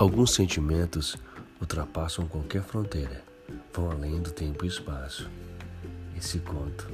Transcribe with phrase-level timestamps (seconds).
[0.00, 1.14] Alguns sentimentos
[1.60, 3.22] ultrapassam qualquer fronteira,
[3.70, 5.28] vão além do tempo e espaço.
[6.16, 6.88] Esse conto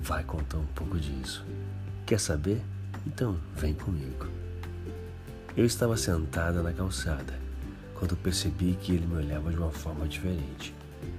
[0.00, 1.44] vai contar um pouco disso.
[2.06, 2.62] Quer saber?
[3.04, 4.28] Então vem comigo.
[5.56, 7.36] Eu estava sentada na calçada
[7.98, 10.72] quando percebi que ele me olhava de uma forma diferente,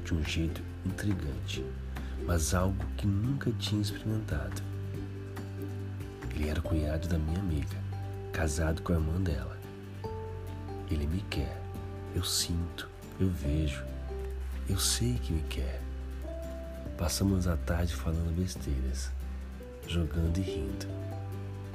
[0.06, 1.66] de um jeito intrigante,
[2.26, 4.62] mas algo que nunca tinha experimentado.
[6.34, 7.76] Ele era o cunhado da minha amiga,
[8.32, 9.63] casado com a irmã dela.
[10.90, 11.60] Ele me quer,
[12.16, 13.84] eu sinto, eu vejo,
[14.70, 15.82] eu sei que me quer.
[16.98, 19.10] Passamos a tarde falando besteiras,
[19.88, 20.86] jogando e rindo.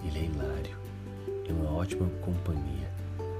[0.04, 0.76] Ele é hilário,
[1.48, 2.88] é uma ótima companhia,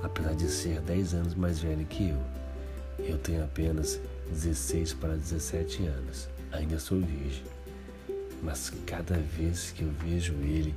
[0.02, 2.18] apesar de ser 10 anos mais velho que eu.
[2.98, 7.45] Eu tenho apenas 16 para 17 anos, ainda sou virgem.
[8.42, 10.74] Mas cada vez que eu vejo ele,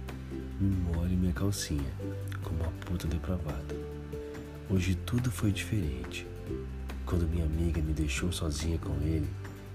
[0.60, 1.92] me molho minha calcinha,
[2.44, 3.81] como uma puta depravada.
[4.74, 6.26] Hoje tudo foi diferente.
[7.06, 9.28] Quando minha amiga me deixou sozinha com ele,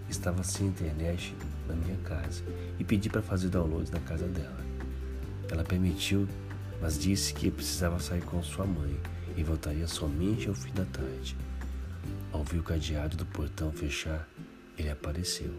[0.09, 1.37] estava sem internet
[1.69, 2.43] na minha casa
[2.79, 4.57] e pedi para fazer download na casa dela.
[5.51, 6.27] Ela permitiu,
[6.81, 8.99] mas disse que precisava sair com sua mãe
[9.37, 11.37] e voltaria somente ao fim da tarde.
[12.33, 14.27] Ao ver o cadeado do portão fechar,
[14.79, 15.53] ele apareceu,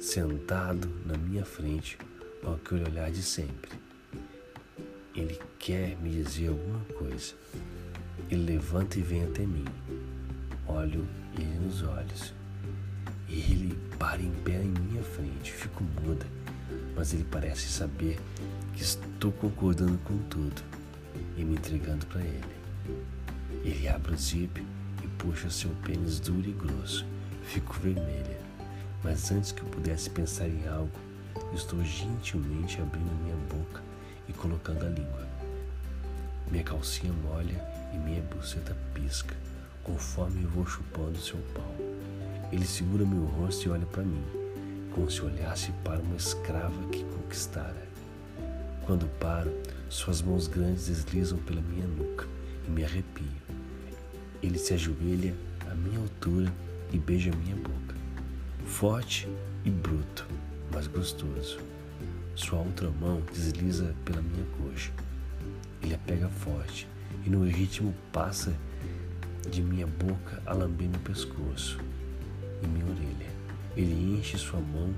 [0.00, 1.98] sentado na minha frente
[2.42, 3.78] com aquele olhar de sempre.
[5.14, 7.34] Ele quer me dizer alguma coisa.
[8.30, 9.64] Ele levanta e vem até mim.
[10.66, 11.06] Olho
[11.38, 12.34] ele nos olhos.
[13.28, 15.52] Ele para em pé em minha frente.
[15.52, 16.26] Fico muda,
[16.94, 18.18] mas ele parece saber
[18.74, 20.62] que estou concordando com tudo
[21.36, 22.56] e me entregando para ele.
[23.64, 24.64] Ele abre o zip
[25.02, 27.06] e puxa seu pênis duro e grosso.
[27.42, 28.38] Fico vermelha,
[29.02, 30.90] mas antes que eu pudesse pensar em algo,
[31.54, 33.82] estou gentilmente abrindo minha boca
[34.28, 35.26] e colocando a língua.
[36.50, 39.34] Minha calcinha molha e minha buceta pisca,
[39.82, 41.74] conforme eu vou chupando seu pau.
[42.52, 44.22] Ele segura meu rosto e olha para mim,
[44.92, 47.86] como se olhasse para uma escrava que conquistara.
[48.84, 49.50] Quando paro,
[49.88, 52.26] suas mãos grandes deslizam pela minha nuca
[52.66, 53.26] e me arrepio.
[54.42, 55.34] Ele se ajoelha
[55.68, 56.52] à minha altura
[56.92, 57.96] e beija minha boca.
[58.64, 59.28] Forte
[59.64, 60.26] e bruto,
[60.72, 61.58] mas gostoso.
[62.34, 64.92] Sua outra mão desliza pela minha coxa.
[65.82, 66.86] Ele a pega forte
[67.24, 68.54] e no ritmo passa
[69.50, 71.78] de minha boca a lamber meu pescoço
[72.62, 73.30] e minha orelha.
[73.76, 74.94] Ele enche sua mão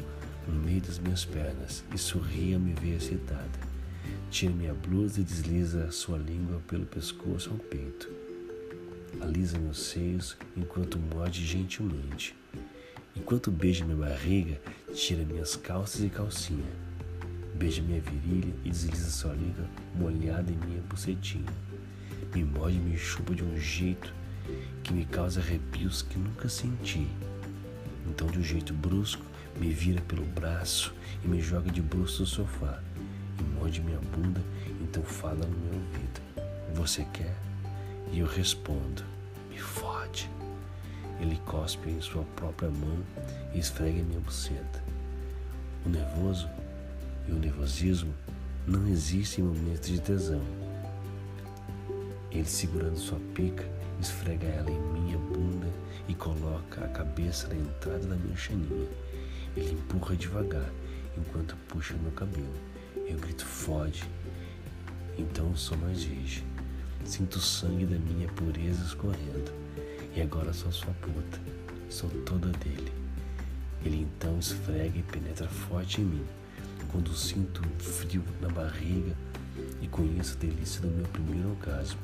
[0.47, 3.69] no meio das minhas pernas e sorri ao me ver excitada.
[4.31, 8.09] Tira minha blusa e desliza sua língua pelo pescoço ao peito.
[9.21, 12.37] Alisa meus seios enquanto morde gentilmente.
[13.17, 14.61] Enquanto beija minha barriga,
[14.95, 16.89] tira minhas calças e calcinha
[17.59, 21.53] Beija minha virilha e desliza sua língua molhada em minha bucetinha.
[22.35, 24.15] Me morde e me chupa de um jeito
[24.83, 27.07] que me causa arrepios que nunca senti.
[28.07, 29.23] Então, de um jeito brusco,
[29.59, 30.95] me vira pelo braço
[31.25, 32.83] e me joga de bruxo no sofá.
[33.39, 34.43] E morde minha bunda,
[34.81, 36.21] então fala no meu ouvido.
[36.75, 37.35] Você quer?
[38.13, 39.03] E eu respondo.
[39.51, 40.31] Me fode.
[41.21, 42.99] Ele cospe em sua própria mão
[43.53, 44.83] e esfrega minha buceta.
[45.85, 46.49] O nervoso
[47.27, 48.15] e o nervosismo
[48.67, 50.68] não existem em momentos de tesão.
[52.31, 53.65] Ele segurando sua pica,
[54.01, 55.67] esfrega ela em minha bunda
[56.09, 58.89] e coloca a cabeça na entrada da minha chaninha.
[59.57, 60.71] Ele empurra devagar
[61.17, 62.55] enquanto puxa meu cabelo.
[63.07, 64.05] Eu grito fode.
[65.17, 66.45] Então sou mais virgem.
[67.05, 69.53] Sinto o sangue da minha pureza escorrendo.
[70.15, 71.41] E agora sou sua puta.
[71.89, 72.93] Sou toda dele.
[73.85, 76.27] Ele então esfrega e penetra forte em mim
[76.91, 79.15] quando sinto um frio na barriga
[79.81, 81.99] e conheço a delícia do meu primeiro orgasmo,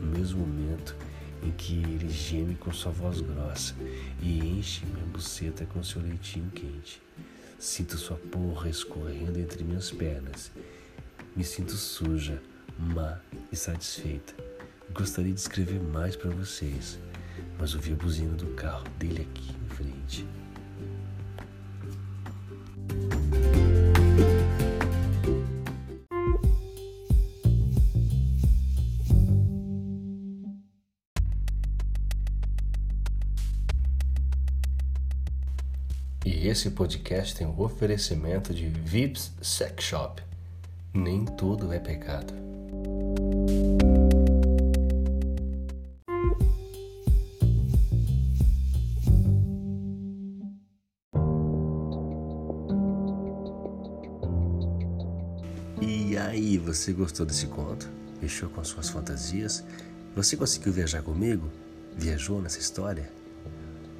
[0.00, 0.96] no mesmo momento
[1.42, 3.74] em que ele geme com sua voz grossa
[4.20, 7.00] e enche minha buceta com seu leitinho quente.
[7.58, 10.52] Sinto sua porra escorrendo entre minhas pernas.
[11.34, 12.40] Me sinto suja,
[12.78, 14.34] má e satisfeita.
[14.92, 16.98] Gostaria de escrever mais para vocês,
[17.58, 20.26] mas ouvi a buzina do carro dele aqui em frente.
[36.30, 40.22] E esse podcast tem o um oferecimento de Vips Sex Shop.
[40.92, 42.34] Nem tudo é pecado.
[55.80, 57.88] E aí, você gostou desse conto?
[58.20, 59.64] Fechou com suas fantasias?
[60.14, 61.50] Você conseguiu viajar comigo?
[61.96, 63.17] Viajou nessa história?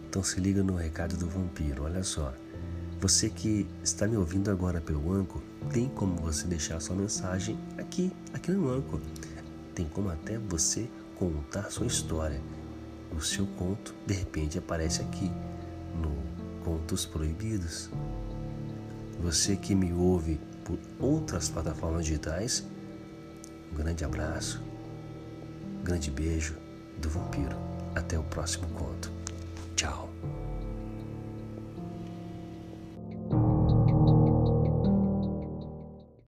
[0.08, 2.32] Então se liga no recado do vampiro, olha só.
[2.98, 8.10] Você que está me ouvindo agora pelo Anco, tem como você deixar sua mensagem aqui,
[8.32, 9.00] aqui no Anco.
[9.74, 12.40] Tem como até você contar sua história.
[13.14, 15.30] O seu conto, de repente, aparece aqui
[15.94, 16.16] no
[16.64, 17.90] Contos Proibidos.
[19.20, 22.66] Você que me ouve por outras plataformas digitais,
[23.70, 24.62] um grande abraço,
[25.80, 26.56] um grande beijo
[26.98, 27.56] do vampiro.
[27.94, 29.17] Até o próximo conto.
[29.78, 30.08] 找